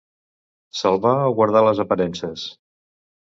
[0.77, 2.47] Salvar o guardar les aparences.